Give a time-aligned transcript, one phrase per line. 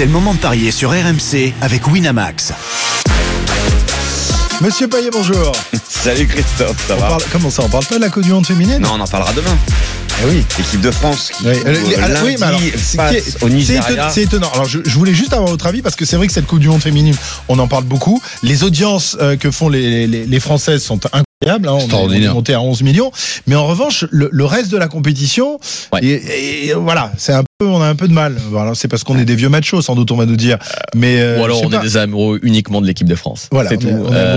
[0.00, 2.54] c'est le moment de parier sur RMC avec Winamax.
[4.62, 5.52] Monsieur Payet, bonjour.
[5.90, 8.30] Salut Christophe, ça On va parle- comment ça, on parle pas de la Coupe du
[8.30, 8.78] Monde féminine?
[8.78, 9.54] Non, on en parlera demain.
[10.22, 10.42] Eh oui.
[10.56, 11.80] L'équipe de France qui Oui, lundi
[12.24, 13.80] oui, mais alors, c'est face qui- au c'est Nigeria.
[14.08, 14.50] éton- c'est étonnant.
[14.54, 16.60] Alors, je, je voulais juste avoir votre avis parce que c'est vrai que cette Coupe
[16.60, 17.14] du Monde féminine,
[17.48, 18.22] on en parle beaucoup.
[18.42, 21.24] Les audiences euh, que font les, les, les Françaises sont incroyables.
[21.46, 21.58] Hein.
[21.92, 23.10] On est- monté à 11 millions.
[23.46, 25.58] Mais en revanche, le, le reste de la compétition,
[25.92, 26.00] Ouais.
[26.04, 28.36] et, et voilà, c'est un peu, on a un peu de mal.
[28.50, 30.58] Voilà, c'est parce qu'on est des vieux machos, sans doute, on va nous dire.
[30.94, 33.48] Mais euh, Ou alors on est des amoureux uniquement de l'équipe de France.
[33.52, 33.78] Voilà, c'est on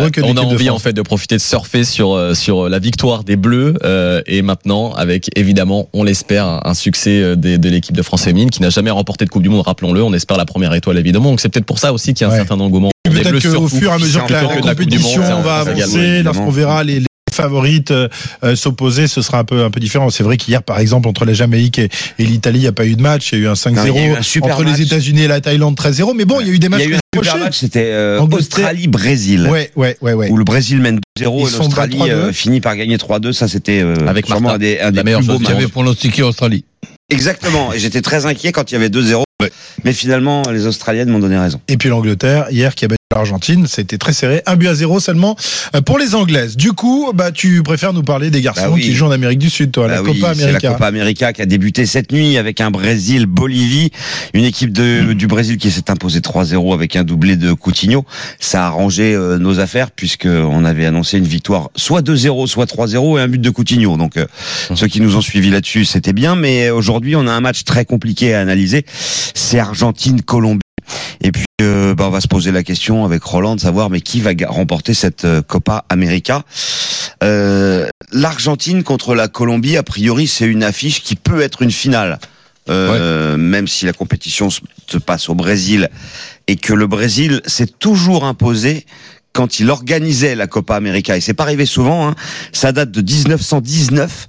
[0.05, 3.23] est- que a envie en fait de profiter de surfer sur euh, sur la victoire
[3.26, 8.01] des Bleus euh, et maintenant avec évidemment on l'espère un succès euh, de l'équipe de
[8.01, 9.65] France féminine qui n'a jamais remporté de Coupe du Monde.
[9.65, 11.31] Rappelons-le, on espère la première étoile évidemment.
[11.31, 12.38] Donc c'est peut-être pour ça aussi qu'il y a un Ouais.
[12.45, 12.92] certain engouement.
[13.23, 16.52] Peut-être qu'au fur et à mesure que la, la la compétition Monde, va avancer, lorsqu'on
[16.52, 18.09] verra les, les favorites euh,
[18.55, 20.09] s'opposer, ce sera un peu un peu différent.
[20.12, 22.86] C'est vrai qu'hier, par exemple, entre la Jamaïque et, et l'Italie, il n'y a pas
[22.86, 23.32] eu de match.
[23.32, 24.77] Il y a eu un 5-0 Non, il y a eu un super entre match.
[24.77, 26.13] les États-Unis et la Thaïlande 13-0.
[26.16, 27.57] Mais bon, il y a eu des Il matchs y a eu un super match,
[27.57, 28.20] c'était euh.
[28.20, 29.48] Australie-Brésil.
[29.49, 30.30] Ouais, ouais, ouais, ouais.
[30.30, 32.12] Où le Brésil mène 2-0 Ils et sont l'Australie bas 3-2.
[32.12, 33.34] euh, finit par gagner 3-2.
[33.34, 34.55] Ça, c'était euh, Avec sûrement Martha.
[34.55, 35.60] un des, un La des meilleure plus beaux chose qu'il y matchs.
[35.62, 36.65] J'avais pronostiqué Australie.
[37.10, 37.74] Exactement.
[37.74, 39.24] Et j'étais très inquiet quand il y avait 2-0.
[39.41, 39.51] Ouais.
[39.84, 41.59] Mais finalement, les Australiennes m'ont donné raison.
[41.67, 44.41] Et puis l'Angleterre, hier, qui a battu l'Argentine, c'était très serré.
[44.48, 45.35] Un but à zéro seulement
[45.75, 46.55] euh, pour les Anglaises.
[46.57, 48.81] Du coup, bah, tu préfères nous parler des garçons Bah oui.
[48.81, 50.71] qui jouent en Amérique du Sud, toi, la Bah oui, Copa c'est la América.
[50.71, 53.91] Copa América qui a débuté cette nuit avec un Brésil-Bolivie,
[54.34, 58.03] une équipe de, du Brésil qui s'est imposée 3-0 avec un doublé de Coutinho.
[58.40, 62.65] Ça a arrangé euh, nos affaires puisque on avait annoncé une victoire soit 2-0, soit
[62.65, 63.95] 3-0 et un but de Coutinho.
[63.97, 64.25] Donc euh,
[64.73, 66.35] ceux qui nous ont suivis là-dessus, c'était bien.
[66.35, 68.85] Mais aujourd'hui, on a un match très compliqué à analyser.
[69.34, 70.62] C'est Argentine-Colombie.
[71.22, 74.02] Et puis, euh, bah, on va se poser la question avec Roland de savoir mais
[74.02, 76.44] qui va remporter cette euh, Copa América?
[77.24, 82.19] Euh, L'Argentine contre la Colombie, a priori, c'est une affiche qui peut être une finale.
[82.69, 84.62] Euh, Même si la compétition se
[84.94, 85.90] se passe au Brésil
[86.47, 88.85] et que le Brésil s'est toujours imposé
[89.34, 91.18] quand il organisait la Copa América.
[91.18, 92.08] Et c'est pas arrivé souvent.
[92.08, 92.16] Hein.
[92.52, 94.28] Ça date de 1919.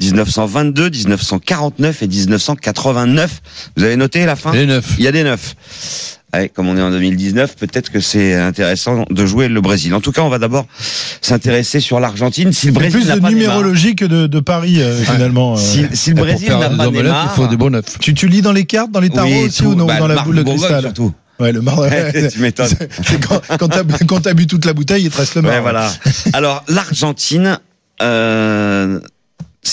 [0.00, 3.40] 1922, 1949 et 1989.
[3.76, 4.52] Vous avez noté la fin?
[4.52, 4.94] Les neuf.
[4.98, 5.54] il y a des neufs.
[6.34, 9.94] Ouais, comme on est en 2019, peut-être que c'est intéressant de jouer le Brésil.
[9.94, 10.66] En tout cas, on va d'abord
[11.20, 12.52] s'intéresser sur l'Argentine.
[12.52, 15.00] Si le C'est Brésil plus n'a de pas Neymar, numérologie que de, de Paris, euh,
[15.04, 15.54] finalement.
[15.54, 15.56] euh.
[15.58, 17.98] si, si le Brésil n'a des pas Neymar, il faut des bons neufs.
[18.00, 19.68] Tu, tu lis dans les cartes, dans les tarots oui, aussi tout.
[19.68, 21.12] ou non Bah, Dans la boule de cristal surtout.
[21.38, 21.78] Ouais, le mar...
[22.32, 22.68] tu m'étonnes.
[23.28, 23.68] quand,
[24.08, 25.52] quand t'as bu toute la bouteille, il te reste le mar.
[25.52, 25.88] Ouais, voilà.
[26.32, 27.58] Alors, l'Argentine,
[28.02, 28.93] euh,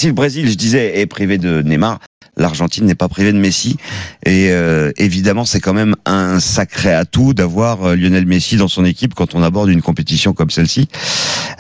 [0.02, 2.00] si le Brésil, je disais, est privé de Neymar,
[2.36, 3.78] l'Argentine n'est pas privée de Messi.
[4.26, 8.84] Et euh, évidemment, c'est quand même un sacré atout d'avoir euh, Lionel Messi dans son
[8.84, 10.88] équipe quand on aborde une compétition comme celle-ci.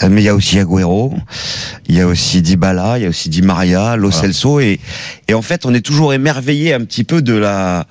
[0.01, 1.13] Euh, mais il y a aussi Agüero,
[1.87, 4.59] il y a aussi Dybala, il y a aussi Di Maria, Lo Celso.
[4.59, 4.79] Et,
[5.27, 7.85] et en fait, on est toujours émerveillé un petit peu de la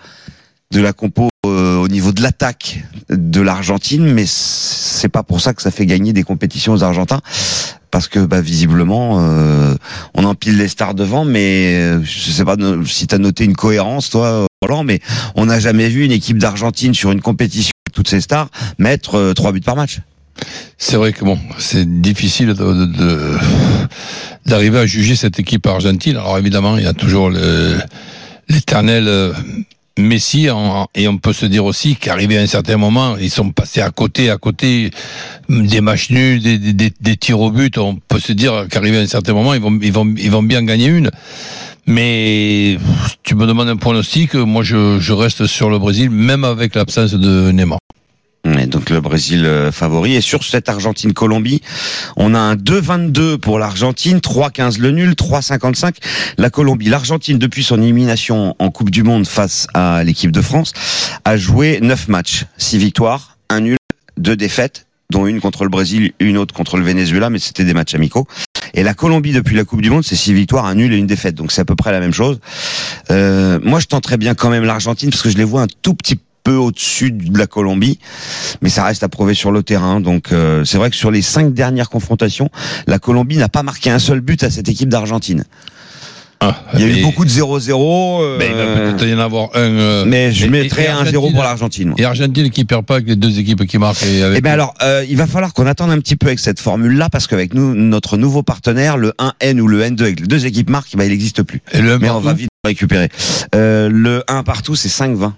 [0.73, 5.55] de la compo euh, au niveau de l'attaque de l'Argentine, mais c'est pas pour ça
[5.55, 7.21] que ça fait gagner des compétitions aux Argentins,
[7.91, 9.75] parce que bah, visiblement euh,
[10.15, 12.57] on empile les stars devant, mais euh, je sais pas
[12.87, 15.01] si t'as noté une cohérence toi, Roland, mais
[15.35, 18.49] on n'a jamais vu une équipe d'Argentine sur une compétition avec toutes ces stars
[18.79, 20.01] mettre euh, trois buts par match.
[20.79, 23.37] C'est vrai que bon, c'est difficile de,
[24.47, 26.17] d'arriver à juger cette équipe argentine.
[26.17, 27.31] Alors évidemment, il y a toujours
[28.49, 29.33] l'éternel euh,
[30.01, 30.49] Messi,
[30.95, 33.91] et on peut se dire aussi qu'arrivé à un certain moment, ils sont passés à
[33.91, 34.91] côté, à côté
[35.49, 37.79] des matchs nuls, des, tirs au but.
[37.79, 40.43] On peut se dire qu'arrivé à un certain moment, ils vont, ils vont, ils vont
[40.43, 41.11] bien gagner une.
[41.87, 42.79] Mais
[43.23, 47.15] tu me demandes un pronostic, moi je, je reste sur le Brésil, même avec l'absence
[47.15, 47.79] de Neymar.
[48.45, 50.15] Et donc le Brésil euh, favori.
[50.15, 51.61] Et sur cette Argentine-Colombie,
[52.17, 55.97] on a un 2-22 pour l'Argentine, 3-15 le nul, 3-55
[56.39, 56.89] la Colombie.
[56.89, 60.73] L'Argentine, depuis son élimination en Coupe du Monde face à l'équipe de France,
[61.25, 63.77] a joué 9 matchs, 6 victoires, 1 nul,
[64.17, 67.75] 2 défaites dont une contre le Brésil, une autre contre le Venezuela, mais c'était des
[67.75, 68.27] matchs amicaux.
[68.75, 71.09] Et la Colombie, depuis la Coupe du Monde, c'est six victoires, un nul et une
[71.09, 71.35] défaite.
[71.35, 72.39] Donc c'est à peu près la même chose.
[73.11, 75.95] Euh, moi, je tenterais bien quand même l'Argentine, parce que je les vois un tout
[75.95, 76.23] petit peu
[76.57, 77.99] au-dessus de la Colombie,
[78.63, 80.01] mais ça reste à prouver sur le terrain.
[80.01, 82.49] Donc euh, c'est vrai que sur les cinq dernières confrontations,
[82.87, 85.45] la Colombie n'a pas marqué un seul but à cette équipe d'Argentine.
[86.43, 88.23] Ah, Il y a eu beaucoup de 0-0.
[88.23, 89.59] euh, Mais il va peut-être y en avoir un.
[89.61, 91.95] euh, mais je et- mettrais et un 0 Argentine- pour l'Argentine.
[91.99, 94.03] Et Argentine qui perd pas avec les deux équipes qui marquent.
[94.05, 96.39] Et avec Eh bien alors, euh, il va falloir qu'on attende un petit peu avec
[96.39, 100.27] cette formule-là, parce qu'avec nous, notre nouveau partenaire, le 1N ou le N2, avec les
[100.27, 101.61] deux équipes marques, bah, il n'existe plus.
[101.73, 103.11] et le Mais on va vite le récupérer.
[103.55, 105.35] Euh, le 1 partout, c'est 5-20.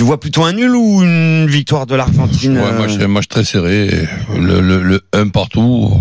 [0.00, 3.20] Tu vois plutôt un nul ou une victoire de l'Argentine Ouais, moi, euh, je, moi,
[3.20, 4.08] je très serré.
[4.34, 5.92] Le, le, le 1 partout.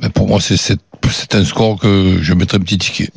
[0.00, 0.78] Mais pour moi, c'est, c'est
[1.10, 3.10] c'est un score que je mettrais un petit ticket.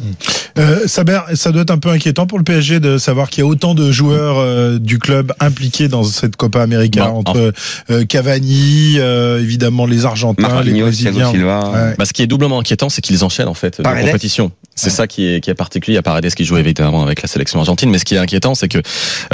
[0.58, 3.48] Euh, Saber, ça doit être un peu inquiétant pour le PSG de savoir qu'il y
[3.48, 7.54] a autant de joueurs euh, du club impliqués dans cette Copa América Bah, entre
[7.90, 11.32] euh, Cavani, euh, évidemment les Argentins, les Brésiliens.
[11.32, 11.96] Ouais.
[11.98, 14.06] Bah, ce qui est doublement inquiétant, c'est qu'ils enchaînent en fait Paredes.
[14.06, 14.52] la compétition.
[14.76, 15.94] C'est ça qui est, qui est particulier.
[15.94, 18.20] Il y a Paredes qui joue évidemment avec la sélection argentine, mais ce qui est
[18.20, 18.78] inquiétant, c'est que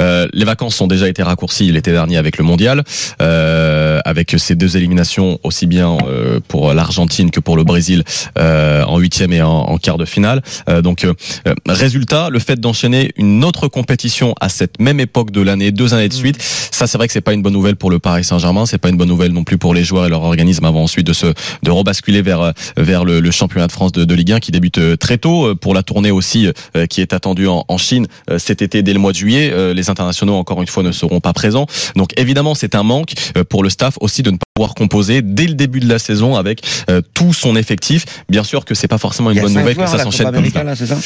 [0.00, 2.82] euh, les vacances ont déjà été raccourcies l'été dernier avec le mondial,
[3.20, 8.04] euh, avec ces deux éliminations aussi bien euh, pour l'Argentine que pour le Brésil
[8.38, 10.42] euh, en huitième et en, en quart de finale.
[10.68, 11.14] Euh, donc, euh,
[11.48, 15.94] euh, résultat, le fait d'enchaîner une autre compétition à cette même époque de l'année, deux
[15.94, 18.24] années de suite, ça c'est vrai que c'est pas une bonne nouvelle pour le Paris
[18.24, 20.82] Saint-Germain, c'est pas une bonne nouvelle non plus pour les joueurs et leur organisme avant
[20.82, 21.26] ensuite de se
[21.62, 24.50] de rebasculer vers euh, vers le, le championnat de France de, de Ligue 1 qui
[24.52, 27.78] débute euh, très tôt euh, pour la tournée aussi euh, qui est attendue en, en
[27.78, 29.50] Chine euh, cet été dès le mois de juillet.
[29.52, 31.66] Euh, Les internationaux encore une fois ne seront pas présents,
[31.96, 35.20] donc évidemment c'est un manque euh, pour le staff aussi de ne pas pouvoir composer
[35.20, 38.04] dès le début de la saison avec euh, tout son effectif.
[38.28, 40.62] Bien sûr que c'est pas forcément une bonne nouvelle que ça s'enchaîne comme ça.
[40.62, 40.96] là, c'est ça?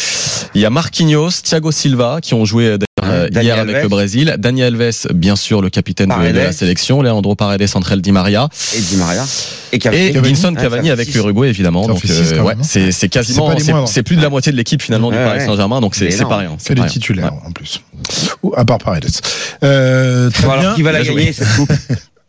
[0.55, 3.75] Il y a Marquinhos, Thiago Silva qui ont joué euh, d'ailleurs, euh, Daniel hier avec
[3.77, 3.83] Alves.
[3.85, 8.03] le Brésil, Daniel Alves bien sûr le capitaine de, de la sélection, Leandro Paredes, Central
[8.03, 9.25] Di Maria Et Di Maria.
[9.73, 10.03] Et Cavani.
[10.03, 10.29] et Cavani.
[10.35, 11.87] Vincent Ah, Cavani fait avec l'Uruguay évidemment.
[11.89, 12.63] Donc euh, ouais, hein.
[12.63, 13.51] c'est c'est quasiment
[13.87, 15.41] C'est plus de la moitié de l'équipe finalement du Paris.
[15.41, 15.81] Saint-Germain.
[15.81, 16.55] Donc c'est pas rien.
[16.59, 16.85] C'est rien.
[16.85, 17.81] titulaires en plus.
[18.43, 19.09] Ou à part Paredes.
[19.63, 20.61] Euh, très Bon, bien.
[20.61, 21.73] alors qui va la gagner cette coupe?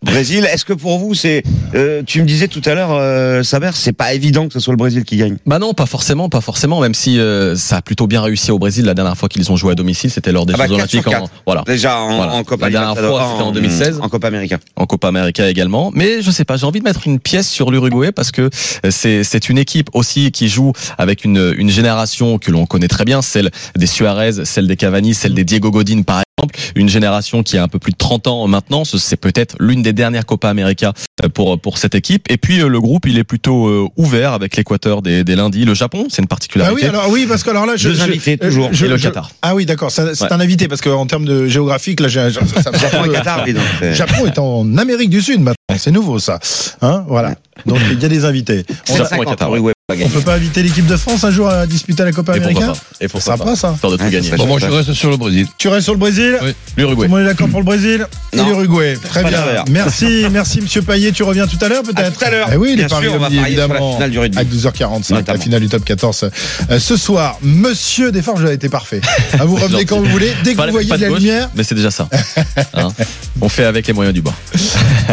[0.03, 1.43] Brésil, est-ce que pour vous c'est
[1.75, 4.73] euh, tu me disais tout à l'heure euh, Saber, c'est pas évident que ce soit
[4.73, 5.37] le Brésil qui gagne.
[5.45, 6.79] Bah non, pas forcément, pas forcément.
[6.79, 9.55] Même si euh, ça a plutôt bien réussi au Brésil la dernière fois qu'ils ont
[9.55, 12.33] joué à domicile, c'était lors des Ah bah, Jeux Olympiques en voilà Déjà en, Voilà.
[12.33, 13.99] en Copa La dernière fois, c'était en 2016.
[14.01, 14.57] En Copa América.
[14.75, 15.91] en Copa América également.
[15.93, 18.91] Mais je sais pas, j'ai envie de mettre une pièce sur l'Uruguay parce que euh,
[18.91, 23.05] c'est c'est une équipe aussi qui joue avec une une génération que l'on connaît très
[23.05, 27.43] bien, celle des Suarez, celle des Cavani, celle des Diego Godin par exemple, une génération
[27.43, 30.25] qui a un peu plus de 30 ans maintenant, Ce- c'est peut-être l'une des dernières
[30.25, 30.93] Copa América
[31.23, 34.33] euh, pour pour cette équipe et puis euh, le groupe, il est plutôt euh, ouvert
[34.33, 36.75] avec l'Équateur des des lundis, le Japon, c'est une Ah particularité.
[36.83, 38.69] oui, alors oui, parce que alors là, je, Deux je- invités, toujours.
[38.71, 39.31] je- Et le je- Qatar.
[39.41, 40.31] Ah oui, d'accord, c'est Ouais.
[40.33, 43.63] un invité parce qu'en termes de géographique, là, j'ai- ça, Japon et Qatar, oui, donc,
[43.81, 46.39] euh, Japon est en Amérique du Sud maintenant, c'est nouveau ça.
[46.81, 47.35] Hein, voilà.
[47.65, 48.65] Donc il y a des invités.
[48.89, 49.73] On, Japon a- et 50, Qatar, ouais.
[49.89, 52.73] On peut pas inviter l'équipe de France un jour à disputer la Copa Et América
[53.01, 53.71] Et pourquoi sympa pas ça.
[53.73, 54.29] Histoire de tout Ouais, gagner.
[54.29, 55.47] ça Bon, moi, je reste sur le Brésil.
[55.57, 56.51] Tu restes sur le Brésil Oui.
[56.51, 57.03] Tout L'Uruguay.
[57.03, 58.45] le monde est d'accord pour le Brésil et Non.
[58.47, 58.97] l'Uruguay.
[59.09, 59.39] Très bien.
[59.69, 61.11] Merci, merci Monsieur Payet.
[61.11, 62.49] Tu reviens tout à l'heure peut-être tout à l'heure.
[62.53, 63.93] Eh oui, les Bien paris sûr, on va rugby, parier sur la évidemment.
[63.95, 64.37] finale du rugby.
[64.37, 66.29] À 12h45, la finale du top 14.
[66.71, 69.01] Euh, ce soir, Monsieur Desforges a été parfait.
[69.39, 70.31] À vous revenez quand vous voulez.
[70.43, 71.19] Dès que vous voyez pas de la gauche.
[71.19, 72.07] lumière, Mais c'est déjà ça.
[72.73, 72.89] Hein
[73.41, 74.35] On fait avec les moyens du bord.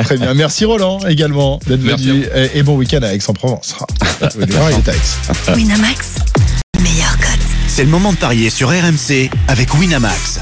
[0.05, 0.34] Très bien.
[0.34, 2.25] Merci Roland également d'être venu.
[2.34, 3.75] Et, et bon week-end à Aix-en-Provence.
[4.20, 4.74] Oui.
[5.54, 6.16] Winamax,
[6.82, 7.40] meilleur cote.
[7.68, 10.36] C'est le moment de parier sur RMC avec Winamax.